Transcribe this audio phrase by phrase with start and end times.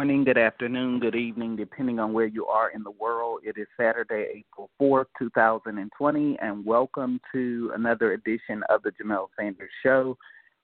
[0.00, 3.40] Morning, good afternoon, good evening, depending on where you are in the world.
[3.44, 9.68] It is Saturday, April 4th, 2020, and welcome to another edition of the Jamelle Sanders
[9.82, 10.16] Show.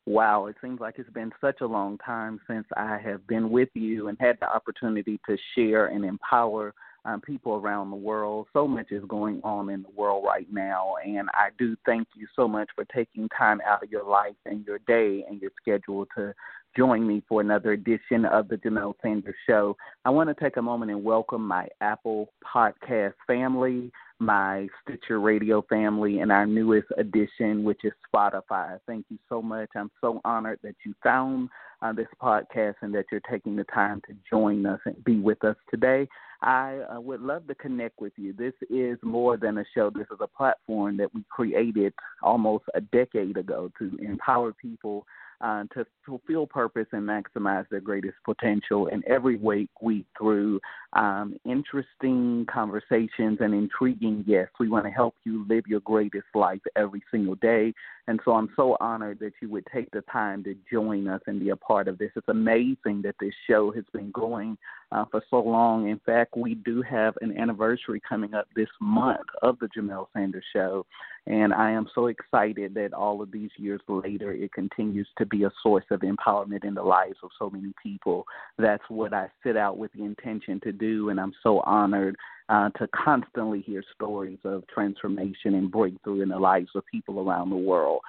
[0.07, 3.69] Wow, it seems like it's been such a long time since I have been with
[3.75, 6.73] you and had the opportunity to share and empower
[7.05, 8.47] um, people around the world.
[8.55, 12.27] So much is going on in the world right now, and I do thank you
[12.35, 16.07] so much for taking time out of your life and your day and your schedule
[16.17, 16.33] to
[16.77, 19.77] join me for another edition of the Jamelle Sanders Show.
[20.05, 25.63] I want to take a moment and welcome my Apple Podcast family, my Stitcher Radio
[25.69, 28.79] family, and our newest addition, which is Spotify.
[28.87, 29.71] Thank you so much.
[29.75, 31.49] I'm so honored that you found
[31.81, 35.43] uh, this podcast and that you're taking the time to join us and be with
[35.45, 36.07] us today.
[36.43, 38.35] I uh, would love to connect with you.
[38.35, 39.91] This is more than a show.
[39.91, 45.07] This is a platform that we created almost a decade ago to empower people
[45.41, 48.89] uh, to fulfill purpose and maximize their greatest potential.
[48.89, 50.61] And every week, we through
[50.93, 56.61] um, interesting conversations and intriguing guests, we want to help you live your greatest life
[56.77, 57.75] every single day.
[58.09, 61.41] And so I'm so honored that you would take the time to join us and
[61.41, 62.11] be a part of this.
[62.15, 64.57] It's amazing that this show has been going
[64.93, 65.89] uh, for so long.
[65.89, 70.45] In fact, we do have an anniversary coming up this month of the Jamelle Sanders
[70.53, 70.87] Show.
[71.27, 75.43] And I am so excited that all of these years later, it continues to be
[75.43, 78.25] a source of empowerment in the lives of so many people.
[78.59, 82.17] That's what I set out with the intention to do, and I'm so honored
[82.49, 87.51] uh, to constantly hear stories of transformation and breakthrough in the lives of people around
[87.51, 88.01] the world.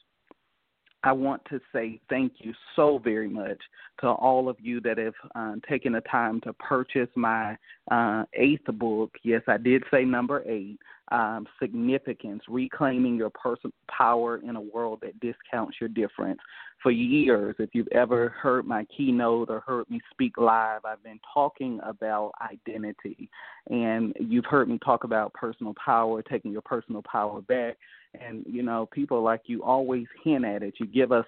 [1.05, 3.61] I want to say thank you so very much
[4.01, 7.55] to all of you that have uh, taken the time to purchase my
[7.91, 9.11] uh, eighth book.
[9.23, 10.79] Yes, I did say number eight
[11.11, 16.39] um, Significance Reclaiming Your Personal Power in a World That Discounts Your Difference.
[16.81, 21.19] For years, if you've ever heard my keynote or heard me speak live, I've been
[21.31, 23.29] talking about identity.
[23.69, 27.77] And you've heard me talk about personal power, taking your personal power back
[28.25, 31.25] and you know people like you always hint at it you give us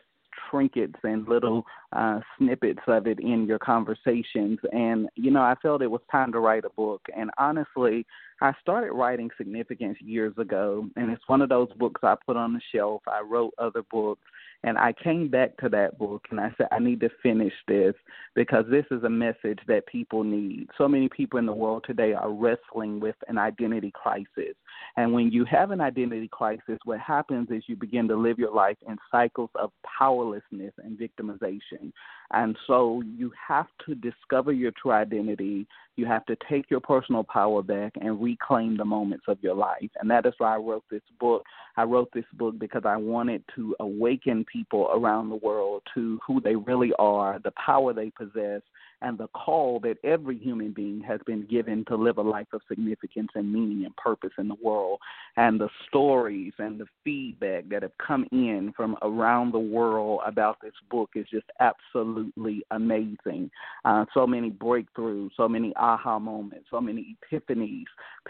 [0.49, 4.59] trinkets and little uh, snippets of it in your conversations.
[4.71, 7.01] And, you know, I felt it was time to write a book.
[7.15, 8.05] And honestly,
[8.41, 12.53] I started writing Significance years ago, and it's one of those books I put on
[12.53, 13.01] the shelf.
[13.07, 14.21] I wrote other books,
[14.63, 17.93] and I came back to that book and I said, I need to finish this
[18.35, 20.67] because this is a message that people need.
[20.77, 24.55] So many people in the world today are wrestling with an identity crisis.
[24.95, 28.53] And when you have an identity crisis, what happens is you begin to live your
[28.53, 31.91] life in cycles of powerlessness and victimization.
[32.31, 35.65] And so you have to discover your true identity.
[35.95, 39.89] You have to take your personal power back and reclaim the moments of your life.
[39.99, 41.43] And that is why I wrote this book.
[41.77, 46.41] I wrote this book because I wanted to awaken people around the world to who
[46.41, 48.61] they really are, the power they possess,
[49.01, 52.61] and the call that every human being has been given to live a life of
[52.67, 54.99] significance and meaning and purpose in the world.
[55.35, 60.57] And the stories and the feedback that have come in from around the world about
[60.61, 63.51] this book is just absolutely amazing.
[63.85, 67.85] Uh, so many breakthroughs, so many aha moments, so many epiphanies.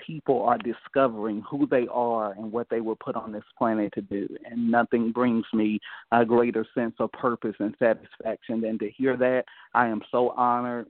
[0.05, 4.01] People are discovering who they are and what they were put on this planet to
[4.01, 4.27] do.
[4.45, 5.79] And nothing brings me
[6.11, 9.45] a greater sense of purpose and satisfaction than to hear that.
[9.73, 10.87] I am so honored honored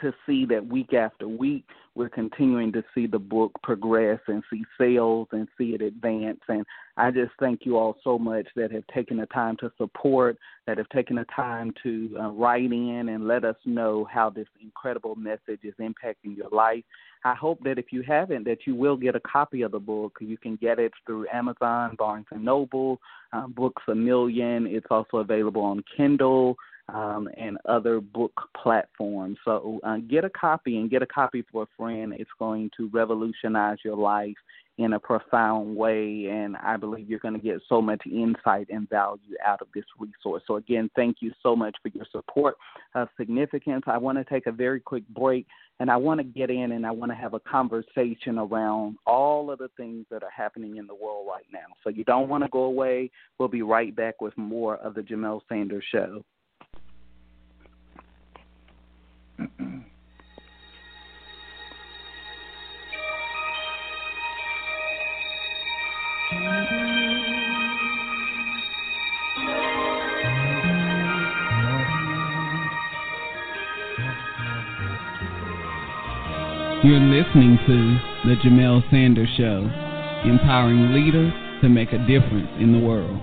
[0.00, 1.64] to see that week after week
[1.94, 6.64] we're continuing to see the book progress and see sales and see it advance and
[6.96, 10.36] I just thank you all so much that have taken the time to support
[10.66, 14.46] that have taken the time to uh, write in and let us know how this
[14.62, 16.84] incredible message is impacting your life.
[17.24, 20.18] I hope that if you haven't that you will get a copy of the book.
[20.20, 23.00] You can get it through Amazon, Barnes and Noble,
[23.32, 24.66] uh, Books a Million.
[24.66, 26.56] It's also available on Kindle
[26.92, 29.38] um, and other book platforms.
[29.44, 32.14] So uh, get a copy and get a copy for a friend.
[32.16, 34.36] It's going to revolutionize your life
[34.78, 38.88] in a profound way, and I believe you're going to get so much insight and
[38.88, 40.42] value out of this resource.
[40.46, 42.56] So, again, thank you so much for your support
[42.94, 43.82] of significance.
[43.86, 45.46] I want to take a very quick break,
[45.80, 49.50] and I want to get in and I want to have a conversation around all
[49.50, 51.74] of the things that are happening in the world right now.
[51.84, 53.10] So, you don't want to go away.
[53.38, 56.24] We'll be right back with more of the Jamelle Sanders Show.
[76.82, 79.70] You're listening to The Jamelle Sanders Show,
[80.24, 81.30] empowering leaders
[81.60, 83.20] to make a difference in the world.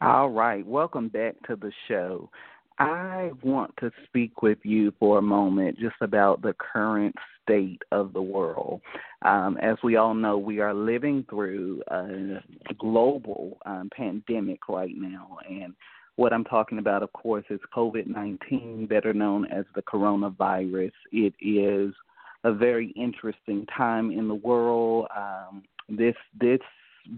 [0.00, 2.30] All right, welcome back to the show.
[2.78, 8.12] I want to speak with you for a moment just about the current state of
[8.12, 8.80] the world.
[9.22, 12.40] Um, as we all know, we are living through a
[12.78, 15.38] global um, pandemic right now.
[15.48, 15.74] And
[16.16, 20.92] what I'm talking about, of course, is COVID 19, better known as the coronavirus.
[21.12, 21.94] It is
[22.44, 25.06] a very interesting time in the world.
[25.16, 26.60] Um, this this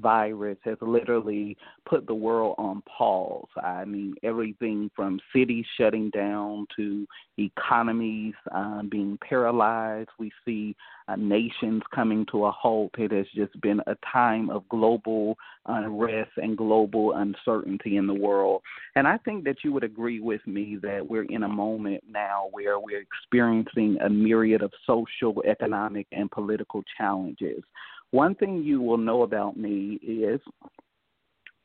[0.00, 1.56] virus has literally
[1.88, 3.48] put the world on pause.
[3.62, 7.06] I mean, everything from cities shutting down to
[7.38, 10.10] economies uh, being paralyzed.
[10.18, 10.76] We see
[11.08, 12.92] uh, nations coming to a halt.
[12.98, 15.36] It has just been a time of global
[15.66, 18.62] unrest and global uncertainty in the world.
[18.96, 22.48] And I think that you would agree with me that we're in a moment now
[22.52, 27.62] where we're experiencing a myriad of social, economic, and political challenges.
[28.10, 30.40] One thing you will know about me is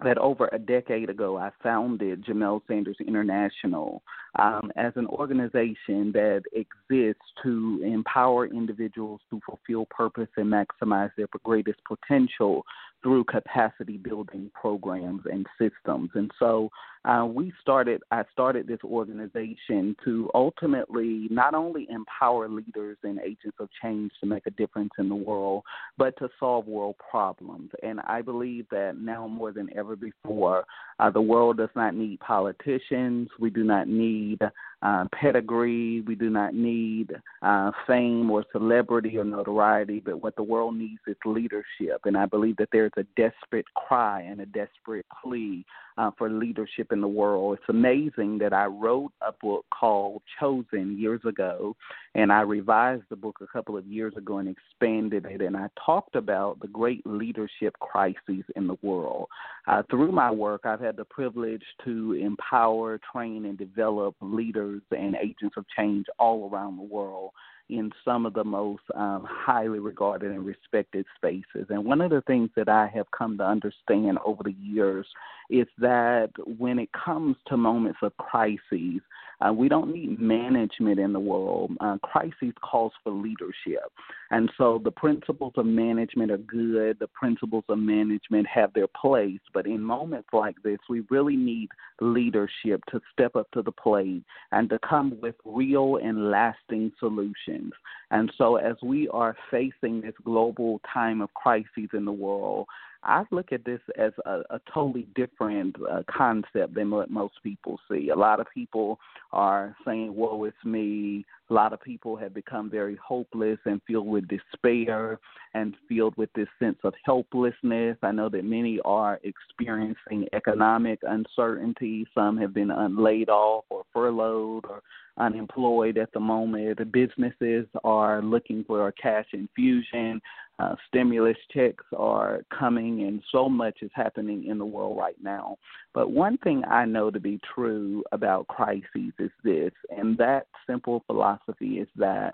[0.04, 4.04] that over a decade ago, I founded Jamelle Sanders International
[4.38, 11.28] um, as an organization that exists to empower individuals to fulfill purpose and maximize their
[11.44, 12.66] greatest potential
[13.02, 16.10] through capacity building programs and systems.
[16.16, 16.70] And so
[17.06, 23.58] uh, we started, I started this organization to ultimately not only empower leaders and agents
[23.60, 25.64] of change to make a difference in the world,
[25.98, 27.72] but to solve world problems.
[27.82, 30.66] And I believe that now more than ever before,
[31.00, 33.30] uh, the world does not need politicians.
[33.38, 34.40] We do not need
[34.82, 36.02] uh, pedigree.
[36.02, 41.02] We do not need uh, fame or celebrity or notoriety, but what the world needs
[41.08, 42.02] is leadership.
[42.06, 45.66] And I believe that there's a desperate cry and a desperate plea
[45.98, 47.58] uh, for leadership in the world.
[47.58, 51.76] It's amazing that I wrote a book called Chosen years ago,
[52.16, 55.42] and I revised the book a couple of years ago and expanded it.
[55.42, 59.28] And I talked about the great leadership crises in the world.
[59.68, 65.16] Uh, through my work, I've had the privilege to empower, train, and develop leaders and
[65.16, 67.32] agents of change all around the world
[67.78, 71.68] in some of the most um, highly regarded and respected spaces.
[71.70, 75.08] And one of the things that I have come to understand over the years
[75.50, 79.02] is that when it comes to moments of crises,
[79.44, 81.72] Uh, we don't need management in the world.
[81.80, 83.92] Uh, crises calls for leadership.
[84.32, 86.98] And so the principles of management are good.
[87.00, 89.40] The principles of management have their place.
[89.54, 91.70] But in moments like this, we really need
[92.00, 97.74] leadership to step up to the plate and to come with real and lasting solutions.
[98.12, 102.68] And so as we are facing this global time of crises in the world,
[103.04, 107.80] I look at this as a, a totally different uh, concept than what most people
[107.90, 108.10] see.
[108.10, 109.00] A lot of people
[109.32, 114.08] are saying, "Woe is me." A lot of people have become very hopeless and filled
[114.08, 115.20] with despair
[115.54, 117.98] and filled with this sense of helplessness.
[118.02, 122.08] I know that many are experiencing economic uncertainty.
[122.16, 124.82] Some have been laid off or furloughed or
[125.18, 126.92] unemployed at the moment.
[126.92, 130.22] Businesses are looking for a cash infusion.
[130.60, 135.58] Uh, stimulus checks are coming, and so much is happening in the world right now.
[135.96, 141.04] But one thing I know to be true about crises is this, and that simple
[141.08, 142.34] philosophy is that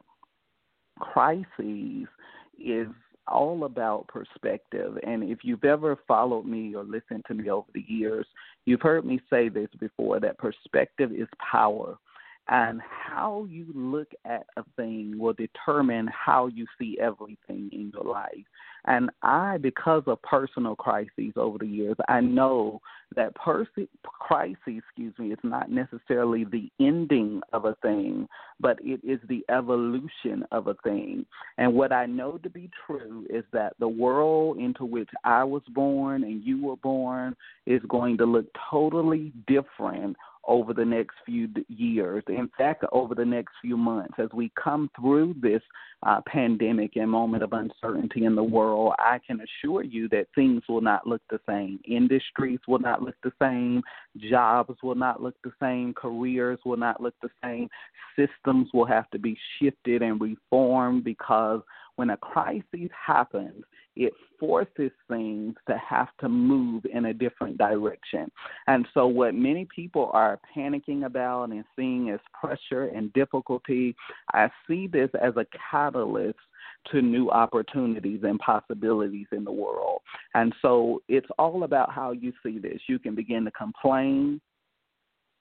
[1.00, 2.08] crises
[2.60, 2.88] is
[3.27, 4.98] all about perspective.
[5.03, 8.25] And if you've ever followed me or listened to me over the years,
[8.65, 11.98] you've heard me say this before that perspective is power
[12.50, 18.03] and how you look at a thing will determine how you see everything in your
[18.03, 18.46] life.
[18.86, 22.82] And I, because of personal crises over the years, I know
[23.15, 23.68] that pers-
[24.03, 28.27] crisis, excuse me, is not necessarily the ending of a thing,
[28.60, 31.25] but it is the evolution of a thing.
[31.58, 35.63] And what I know to be true is that the world into which I was
[35.70, 40.15] born and you were born is going to look totally different
[40.50, 42.24] over the next few years.
[42.27, 45.62] In fact, over the next few months, as we come through this
[46.03, 50.63] uh, pandemic and moment of uncertainty in the world, I can assure you that things
[50.68, 51.79] will not look the same.
[51.88, 53.84] Industries will not look the same.
[54.29, 55.94] Jobs will not look the same.
[55.94, 57.70] Careers will not look the same.
[58.18, 61.62] Systems will have to be shifted and reformed because
[61.96, 63.63] when a crisis happens,
[64.00, 68.32] it forces things to have to move in a different direction.
[68.68, 73.96] And so, what many people are panicking about and seeing as pressure and difficulty,
[74.34, 76.39] I see this as a catalyst
[76.91, 80.01] to new opportunities and possibilities in the world.
[80.34, 82.79] And so it's all about how you see this.
[82.88, 84.39] You can begin to complain,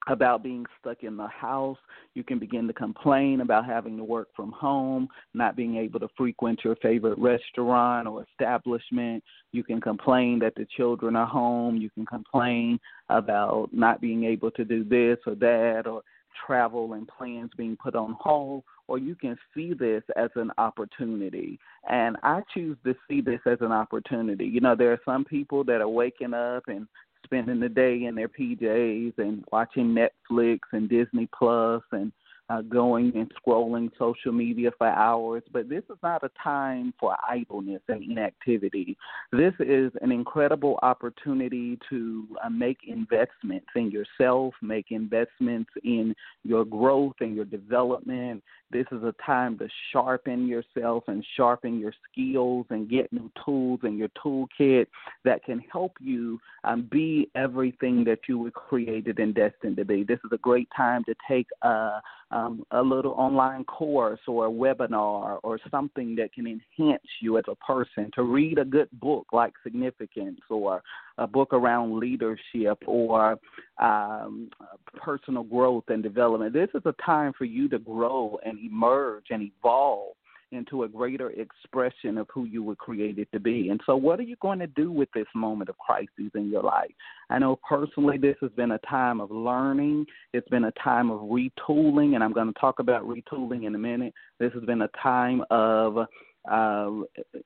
[0.08, 1.78] about being stuck in the house.
[2.14, 6.08] You can begin to complain about having to work from home, not being able to
[6.16, 9.22] frequent your favorite restaurant or establishment.
[9.52, 11.76] You can complain that the children are home.
[11.76, 16.02] You can complain about not being able to do this or that or
[16.46, 21.58] travel and plans being put on hold, or you can see this as an opportunity.
[21.88, 24.46] And I choose to see this as an opportunity.
[24.46, 26.86] You know, there are some people that are waking up and
[27.28, 32.10] spending the day in their PJs and watching Netflix and Disney Plus and
[32.50, 35.42] uh, going and scrolling social media for hours.
[35.52, 38.96] But this is not a time for idleness and inactivity.
[39.32, 46.14] This is an incredible opportunity to uh, make investments in yourself, make investments in
[46.44, 48.42] your growth and your development.
[48.70, 53.80] This is a time to sharpen yourself and sharpen your skills and get new tools
[53.82, 54.86] in your toolkit
[55.24, 60.04] that can help you um, be everything that you were created and destined to be.
[60.04, 62.00] This is a great time to take a
[62.30, 67.44] um, a little online course or a webinar or something that can enhance you as
[67.48, 70.82] a person, to read a good book like Significance or
[71.16, 73.38] a book around leadership or
[73.80, 74.50] um,
[74.94, 76.52] personal growth and development.
[76.52, 80.14] This is a time for you to grow and emerge and evolve
[80.52, 83.68] into a greater expression of who you were created to be.
[83.68, 86.62] And so, what are you going to do with this moment of crisis in your
[86.62, 86.90] life?
[87.30, 91.20] I know personally this has been a time of learning, it's been a time of
[91.20, 94.14] retooling, and I'm going to talk about retooling in a minute.
[94.38, 96.06] This has been a time of
[96.50, 96.90] uh,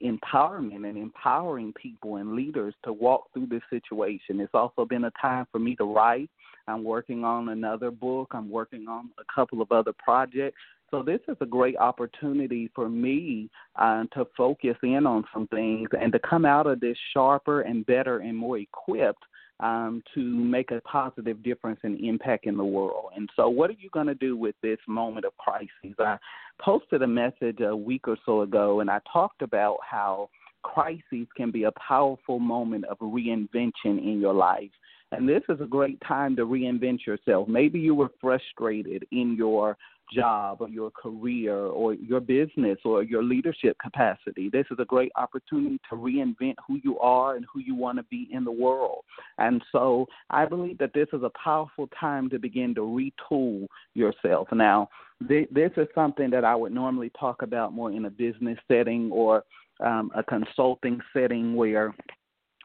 [0.03, 4.41] empowerment and empowering people and leaders to walk through this situation.
[4.41, 6.31] It's also been a time for me to write.
[6.69, 8.29] I'm working on another book.
[8.33, 10.59] I'm working on a couple of other projects.
[10.93, 15.89] So this is a great opportunity for me uh, to focus in on some things
[15.99, 19.25] and to come out of this sharper and better and more equipped
[19.61, 23.13] um, to make a positive difference and impact in the world.
[23.17, 25.97] And so, what are you going to do with this moment of crisis?
[25.99, 26.19] I
[26.61, 30.29] posted a message a week or so ago, and I talked about how
[30.63, 34.71] crises can be a powerful moment of reinvention in your life.
[35.13, 37.49] And this is a great time to reinvent yourself.
[37.49, 39.77] Maybe you were frustrated in your
[40.15, 44.49] job or your career or your business or your leadership capacity.
[44.51, 48.05] This is a great opportunity to reinvent who you are and who you want to
[48.05, 49.05] be in the world.
[49.39, 54.49] And so I believe that this is a powerful time to begin to retool yourself.
[54.53, 54.89] Now,
[55.21, 59.45] this is something that I would normally talk about more in a business setting or
[59.81, 61.95] um, a consulting setting where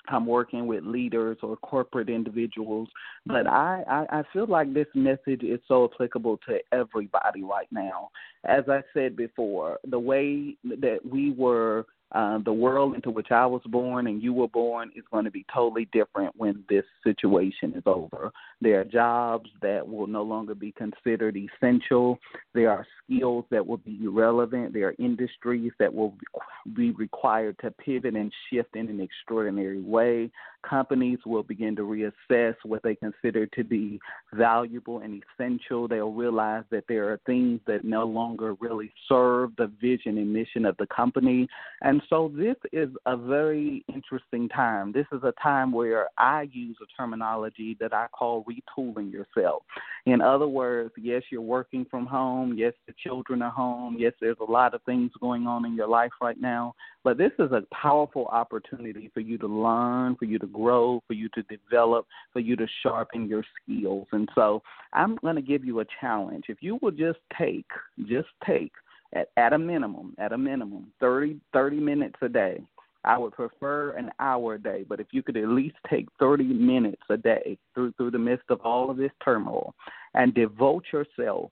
[0.10, 2.90] I'm working with leaders or corporate individuals,
[3.26, 3.50] but mm-hmm.
[3.50, 8.10] I, I, I feel like this message is so applicable to everybody right now.
[8.48, 13.46] As I said before, the way that we were uh, the world into which I
[13.46, 17.74] was born and you were born is going to be totally different when this situation
[17.75, 18.32] is over.
[18.62, 22.18] There are jobs that will no longer be considered essential.
[22.54, 24.74] There are skills that will be irrelevant.
[24.74, 26.16] There are industries that will
[26.74, 30.32] be required to pivot and shift in an extraordinary way.
[30.68, 34.00] Companies will begin to reassess what they consider to be
[34.34, 35.88] valuable and essential.
[35.88, 40.65] They'll realize that there are things that no longer really serve the vision and mission
[40.65, 41.48] of the company.
[41.82, 44.91] And so this is a very interesting time.
[44.91, 49.63] This is a time where I use a terminology that I call retooling yourself.
[50.06, 52.56] In other words, yes, you're working from home.
[52.58, 53.98] Yes, the children are home.
[54.00, 56.75] Yes, there's a lot of things going on in your life right now.
[57.03, 61.13] But this is a powerful opportunity for you to learn, for you to grow, for
[61.13, 64.08] you to develop, for you to sharpen your skills.
[64.12, 64.62] And so
[64.94, 66.46] I'm going to give you a challenge.
[66.50, 67.67] If you will just take,
[68.08, 68.72] just take,
[69.13, 72.62] at, at a minimum, at a minimum, 30, 30 minutes a day.
[73.03, 76.43] I would prefer an hour a day, but if you could at least take 30
[76.43, 79.74] minutes a day through through the midst of all of this turmoil
[80.13, 81.51] and devote yourself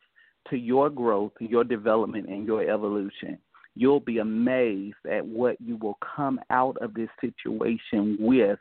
[0.50, 3.38] to your growth, your development, and your evolution,
[3.76, 8.60] you'll be amazed at what you will come out of this situation with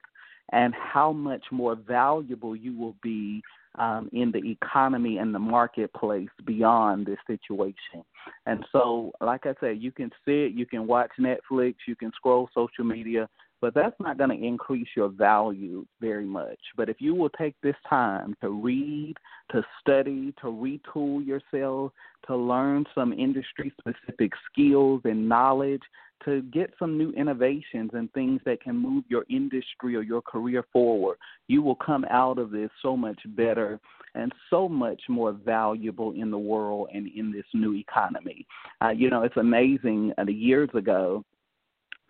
[0.52, 3.42] and how much more valuable you will be
[3.76, 8.04] um, in the economy and the marketplace beyond this situation.
[8.47, 12.49] And so, like I said, you can sit, you can watch Netflix, you can scroll
[12.54, 13.28] social media,
[13.61, 16.59] but that's not going to increase your value very much.
[16.76, 19.14] But if you will take this time to read,
[19.52, 21.93] to study, to retool yourself,
[22.26, 25.83] to learn some industry specific skills and knowledge,
[26.25, 30.64] to get some new innovations and things that can move your industry or your career
[30.73, 31.16] forward,
[31.49, 33.81] you will come out of this so much better
[34.14, 38.47] and so much more valuable in the world and in this new economy.
[38.83, 40.12] Uh, you know, it's amazing.
[40.19, 41.25] Uh, years ago,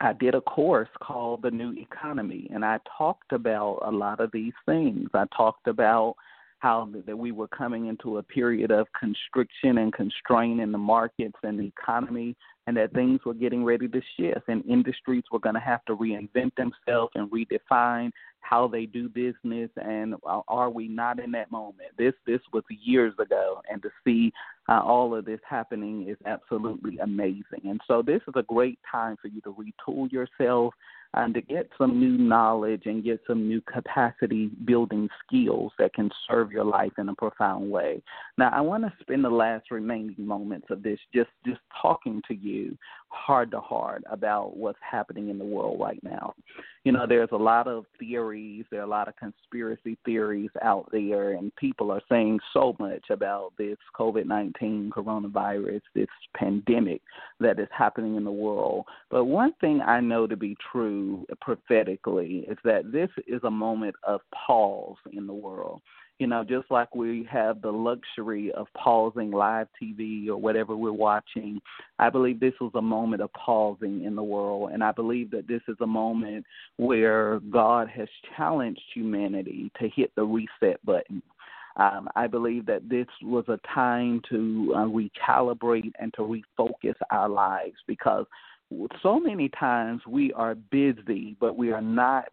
[0.01, 4.31] I did a course called The New Economy, and I talked about a lot of
[4.33, 5.09] these things.
[5.15, 6.17] I talked about
[6.59, 11.37] how that we were coming into a period of constriction and constraint in the markets
[11.43, 12.35] and the economy
[12.67, 15.97] and that things were getting ready to shift and industries were going to have to
[15.97, 21.89] reinvent themselves and redefine how they do business and are we not in that moment?
[21.97, 24.33] This this was years ago and to see
[24.69, 27.63] uh, all of this happening is absolutely amazing.
[27.65, 30.75] And so this is a great time for you to retool yourself
[31.17, 36.11] and to get some new knowledge and get some new capacity building skills that can
[36.29, 38.03] serve your life in a profound way.
[38.37, 42.35] Now, I want to spend the last remaining moments of this just just talking to
[42.35, 42.77] you
[43.09, 46.35] heart to heart about what's happening in the world right now.
[46.85, 50.87] You know, there's a lot of theories, there are a lot of conspiracy theories out
[50.93, 57.01] there, and people are saying so much about this COVID 19 coronavirus, this pandemic
[57.41, 58.85] that is happening in the world.
[59.11, 63.95] But one thing I know to be true prophetically is that this is a moment
[64.07, 65.81] of pause in the world
[66.25, 70.91] you know, just like we have the luxury of pausing live TV or whatever we're
[70.91, 71.61] watching,
[71.99, 74.71] I believe this was a moment of pausing in the world.
[74.73, 76.47] And I believe that this is a moment
[76.79, 78.09] where God has
[78.39, 81.23] challenged humanity to hit the reset button.
[81.77, 87.29] Um, I believe that this was a time to uh, recalibrate and to refocus our
[87.29, 88.25] lives because
[89.03, 92.29] so many times we are busy, but we are not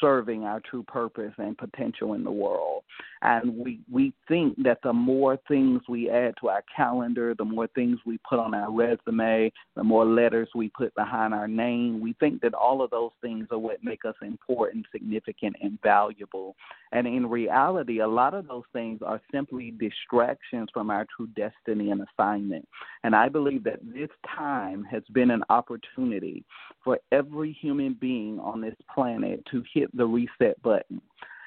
[0.00, 2.82] serving our true purpose and potential in the world.
[3.22, 7.66] And we, we think that the more things we add to our calendar, the more
[7.68, 12.14] things we put on our resume, the more letters we put behind our name, we
[12.20, 16.54] think that all of those things are what make us important, significant, and valuable.
[16.92, 21.90] And in reality, a lot of those things are simply distractions from our true destiny
[21.90, 22.66] and assignment.
[23.02, 26.44] And I believe that this time has been an opportunity
[26.84, 31.00] for every human being on this planet to hit the reset button.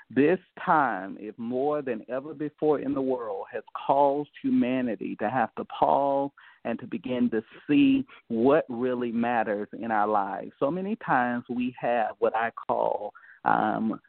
[0.09, 5.53] This time, if more than ever before in the world, has caused humanity to have
[5.55, 6.31] to pause
[6.65, 10.51] and to begin to see what really matters in our lives.
[10.59, 13.13] So many times we have what I call
[13.45, 13.99] um,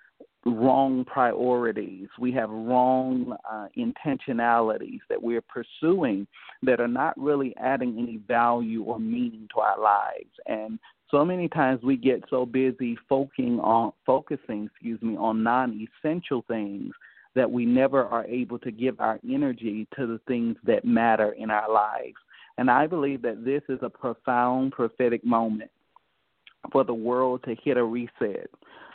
[0.47, 2.09] wrong priorities.
[2.19, 6.27] We have wrong uh, intentionalities that we're pursuing
[6.63, 10.31] that are not really adding any value or meaning to our lives.
[10.47, 10.79] And
[11.11, 16.93] so many times we get so busy focusing on focusing, excuse me, on non-essential things
[17.35, 21.51] that we never are able to give our energy to the things that matter in
[21.51, 22.17] our lives.
[22.59, 25.71] And I believe that this is a profound prophetic moment
[26.73, 28.51] for the world to hit a reset,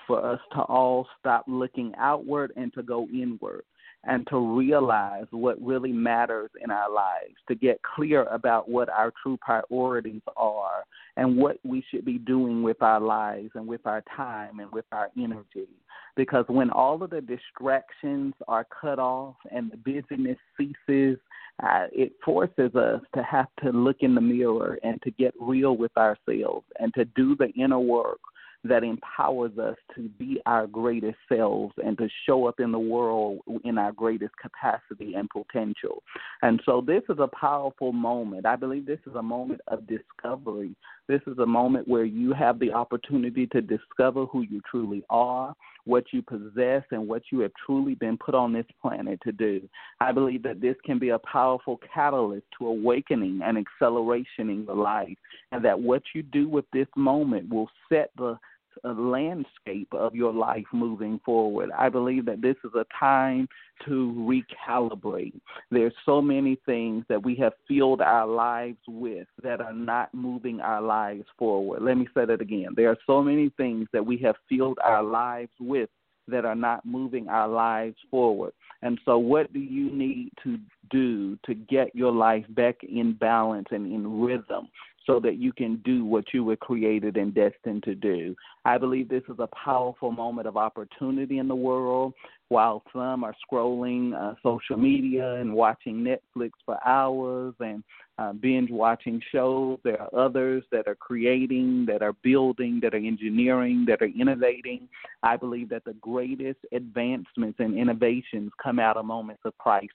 [0.05, 3.63] for us to all stop looking outward and to go inward
[4.05, 9.11] and to realize what really matters in our lives, to get clear about what our
[9.21, 10.83] true priorities are
[11.17, 14.85] and what we should be doing with our lives and with our time and with
[14.91, 15.67] our energy.
[16.15, 21.17] Because when all of the distractions are cut off and the busyness ceases,
[21.63, 25.75] uh, it forces us to have to look in the mirror and to get real
[25.75, 28.19] with ourselves and to do the inner work
[28.67, 33.39] that empowers us to be our greatest selves and to show up in the world
[33.63, 36.01] in our greatest capacity and potential.
[36.41, 38.45] And so this is a powerful moment.
[38.45, 40.75] I believe this is a moment of discovery.
[41.07, 45.53] This is a moment where you have the opportunity to discover who you truly are,
[45.85, 49.61] what you possess, and what you have truly been put on this planet to do.
[49.99, 54.75] I believe that this can be a powerful catalyst to awakening and acceleration in your
[54.75, 55.15] life,
[55.51, 58.39] and that what you do with this moment will set the
[58.83, 61.69] landscape of your life moving forward.
[61.77, 63.47] I believe that this is a time
[63.85, 65.39] to recalibrate.
[65.71, 70.61] There's so many things that we have filled our lives with that are not moving
[70.61, 71.81] our lives forward.
[71.81, 72.69] Let me say that again.
[72.75, 75.89] There are so many things that we have filled our lives with
[76.27, 78.53] that are not moving our lives forward.
[78.81, 80.57] And so, what do you need to
[80.89, 84.67] do to get your life back in balance and in rhythm?
[85.05, 88.35] So that you can do what you were created and destined to do.
[88.63, 92.13] I believe this is a powerful moment of opportunity in the world.
[92.49, 97.83] While some are scrolling uh, social media and watching Netflix for hours and
[98.19, 102.97] uh, binge watching shows, there are others that are creating, that are building, that are
[102.97, 104.87] engineering, that are innovating.
[105.23, 109.89] I believe that the greatest advancements and innovations come out of moments of crisis.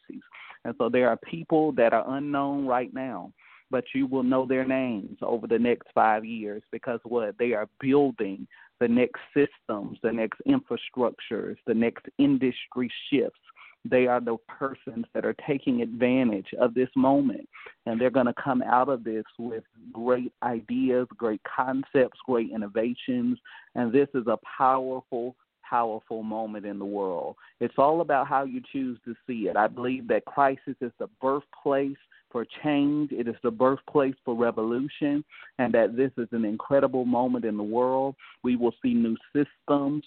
[0.64, 3.33] And so there are people that are unknown right now
[3.70, 7.68] but you will know their names over the next five years because what they are
[7.80, 8.46] building
[8.80, 13.38] the next systems, the next infrastructures, the next industry shifts.
[13.85, 17.48] They are the persons that are taking advantage of this moment,
[17.87, 23.38] and they're going to come out of this with great ideas, great concepts, great innovations,
[23.74, 25.37] and this is a powerful
[25.68, 27.37] powerful moment in the world.
[27.61, 29.56] It's all about how you choose to see it.
[29.56, 31.96] I believe that crisis is the birthplace
[32.31, 33.12] for change.
[33.12, 35.25] It is the birthplace for revolution,
[35.59, 38.14] and that this is an incredible moment in the world.
[38.43, 40.05] We will see new systems.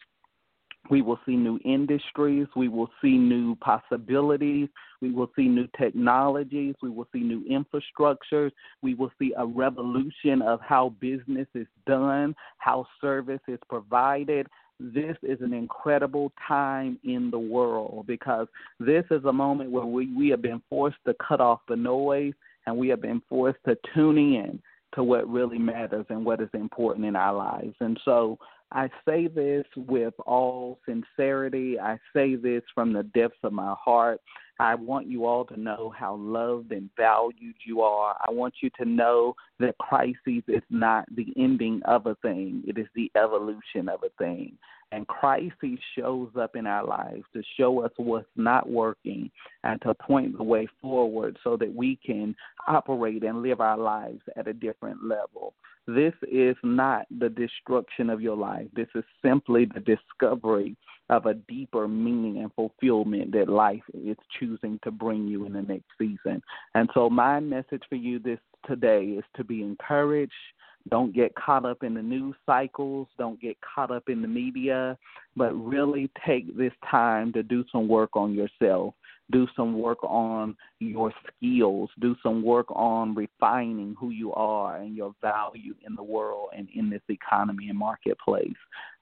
[0.89, 2.47] We will see new industries.
[2.57, 4.67] We will see new possibilities.
[5.01, 6.75] We will see new technologies.
[6.81, 8.51] We will see new infrastructures.
[8.81, 14.47] We will see a revolution of how business is done, how service is provided,
[14.79, 18.47] this is an incredible time in the world because
[18.79, 22.33] this is a moment where we, we have been forced to cut off the noise
[22.65, 24.61] and we have been forced to tune in
[24.95, 27.75] to what really matters and what is important in our lives.
[27.79, 28.37] And so
[28.71, 31.79] I say this with all sincerity.
[31.79, 34.19] I say this from the depths of my heart.
[34.59, 38.15] I want you all to know how loved and valued you are.
[38.25, 42.77] I want you to know that crisis is not the ending of a thing, it
[42.77, 44.57] is the evolution of a thing.
[44.93, 49.31] And crisis shows up in our lives to show us what's not working
[49.63, 52.35] and to point the way forward so that we can
[52.67, 55.55] operate and live our lives at a different level.
[55.87, 58.67] This is not the destruction of your life.
[58.75, 60.77] This is simply the discovery
[61.09, 65.63] of a deeper meaning and fulfillment that life is choosing to bring you in the
[65.63, 66.41] next season.
[66.75, 70.31] And so my message for you this today is to be encouraged.
[70.89, 73.07] Don't get caught up in the news cycles.
[73.17, 74.97] Don't get caught up in the media,
[75.35, 78.93] but really take this time to do some work on yourself
[79.31, 84.95] do some work on your skills, do some work on refining who you are and
[84.95, 88.53] your value in the world and in this economy and marketplace.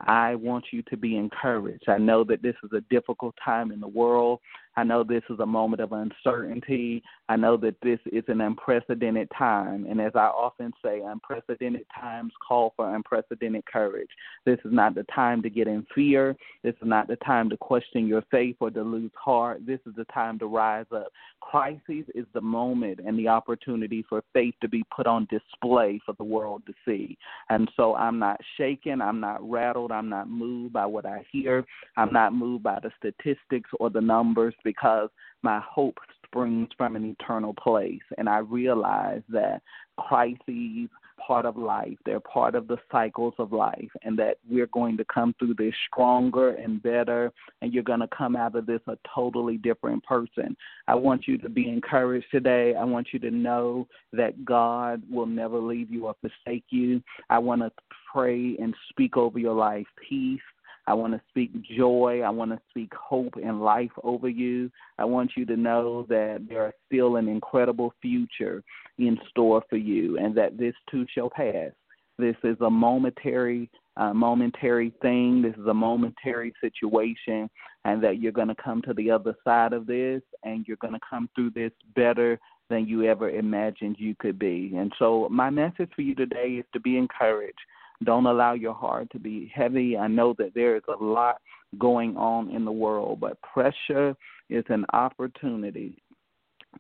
[0.01, 1.89] I want you to be encouraged.
[1.89, 4.39] I know that this is a difficult time in the world.
[4.77, 7.03] I know this is a moment of uncertainty.
[7.27, 12.31] I know that this is an unprecedented time, and as I often say, unprecedented times
[12.47, 14.09] call for unprecedented courage.
[14.45, 16.35] This is not the time to get in fear.
[16.63, 19.65] This is not the time to question your faith or to lose heart.
[19.65, 21.07] This is the time to rise up.
[21.41, 26.13] Crises is the moment and the opportunity for faith to be put on display for
[26.17, 27.17] the world to see.
[27.49, 31.65] And so I'm not shaken, I'm not rattled, I'm not moved by what I hear,
[31.97, 35.09] I'm not moved by the statistics or the numbers because
[35.43, 38.01] my hope springs from an eternal place.
[38.17, 39.61] And I realize that
[39.97, 40.89] crises
[41.25, 41.97] part of life.
[42.05, 45.73] They're part of the cycles of life, and that we're going to come through this
[45.91, 50.55] stronger and better, and you're going to come out of this a totally different person.
[50.87, 52.75] I want you to be encouraged today.
[52.75, 57.01] I want you to know that God will never leave you or forsake you.
[57.29, 57.71] I want to
[58.11, 60.41] pray and speak over your life peace
[60.87, 62.21] I want to speak joy.
[62.25, 64.71] I want to speak hope and life over you.
[64.97, 68.63] I want you to know that there is still an incredible future
[68.97, 71.71] in store for you and that this too shall pass.
[72.17, 75.41] This is a momentary uh, momentary thing.
[75.41, 77.49] This is a momentary situation,
[77.83, 80.93] and that you're going to come to the other side of this, and you're going
[80.93, 82.39] to come through this better
[82.69, 84.73] than you ever imagined you could be.
[84.77, 87.59] And so, my message for you today is to be encouraged.
[88.03, 89.97] Don't allow your heart to be heavy.
[89.97, 91.37] I know that there is a lot
[91.77, 94.15] going on in the world, but pressure
[94.49, 96.01] is an opportunity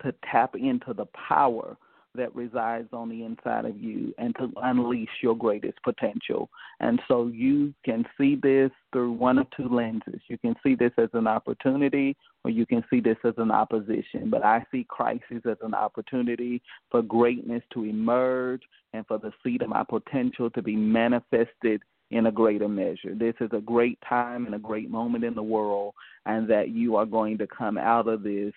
[0.01, 1.77] to tap into the power
[2.15, 6.49] that resides on the inside of you and to unleash your greatest potential.
[6.79, 10.19] And so you can see this through one of two lenses.
[10.27, 14.29] You can see this as an opportunity or you can see this as an opposition.
[14.29, 19.61] But I see crisis as an opportunity for greatness to emerge and for the seed
[19.61, 23.15] of my potential to be manifested in a greater measure.
[23.15, 25.93] This is a great time and a great moment in the world,
[26.25, 28.53] and that you are going to come out of this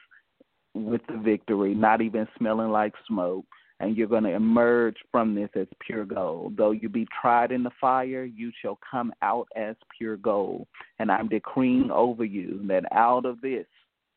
[0.75, 3.45] with the victory, not even smelling like smoke.
[3.81, 6.57] And you're going to emerge from this as pure gold.
[6.57, 10.67] Though you be tried in the fire, you shall come out as pure gold.
[10.99, 13.67] And I'm decreeing over you that out of this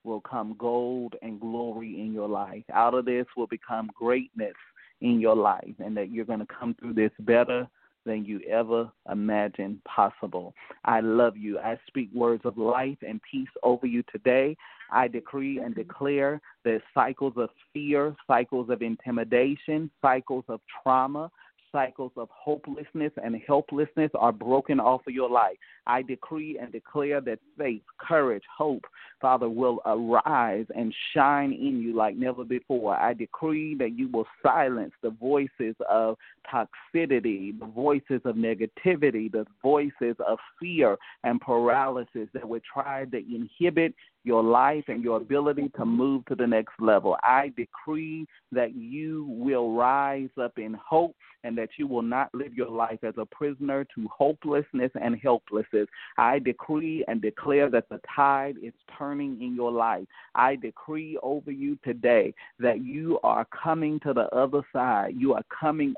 [0.04, 2.64] will come gold and glory in your life.
[2.74, 4.56] Out of this will become greatness
[5.02, 7.68] in your life, and that you're going to come through this better
[8.08, 10.56] than you ever imagined possible.
[10.86, 11.60] I love you.
[11.60, 14.58] I speak words of life and peace over you today.
[14.92, 21.30] I decree and declare that cycles of fear, cycles of intimidation, cycles of trauma,
[21.72, 25.58] cycles of hopelessness and helplessness are broken off of your life.
[25.86, 28.86] I decree and declare that faith, courage, hope,
[29.22, 32.96] Father, will arise and shine in you like never before.
[32.96, 36.18] I decree that you will silence the voices of
[36.52, 43.18] toxicity, the voices of negativity, the voices of fear and paralysis that would try to
[43.18, 47.16] inhibit your life and your ability to move to the next level.
[47.24, 52.54] I decree that you will rise up in hope and that you will not live
[52.54, 55.88] your life as a prisoner to hopelessness and helplessness.
[56.18, 60.06] I decree and declare that the tide is turning in your life.
[60.36, 65.14] I decree over you today that you are coming to the other side.
[65.18, 65.94] You are coming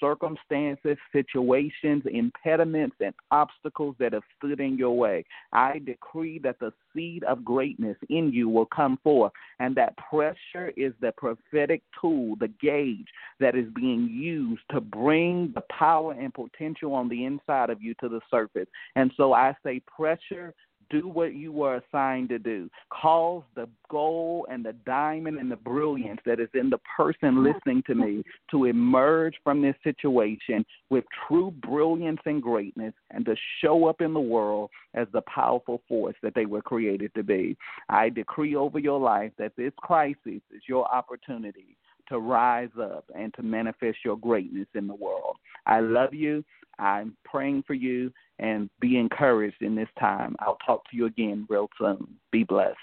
[0.00, 5.24] circumstances, situations, impediments, and obstacles that have stood in your way.
[5.52, 10.72] I decree that the seed of greatness in you will come forth, and that pressure
[10.76, 13.08] is the prophetic tool, the gauge
[13.40, 17.94] that is being used to bring the power and potential on the inside of you
[18.00, 18.68] to the surface.
[18.96, 20.54] And so I say, pressure
[20.90, 22.70] do what you were assigned to do.
[22.90, 27.82] Cause the gold and the diamond and the brilliance that is in the person listening
[27.86, 33.86] to me to emerge from this situation with true brilliance and greatness and to show
[33.86, 37.56] up in the world as the powerful force that they were created to be.
[37.88, 40.16] I decree over your life that this crisis
[40.50, 41.76] is your opportunity
[42.08, 45.36] to rise up and to manifest your greatness in the world.
[45.66, 46.44] I love you.
[46.78, 50.36] I'm praying for you and be encouraged in this time.
[50.40, 52.06] I'll talk to you again real soon.
[52.30, 52.76] Be blessed.